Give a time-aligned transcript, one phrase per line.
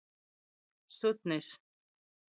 [0.99, 1.51] Sutnis.